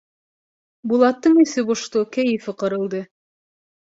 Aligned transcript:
Булаттың 0.93 1.35
эсе 1.43 1.65
бошто, 1.67 2.03
кәйефе 2.17 2.57
ҡырылды. 2.63 3.03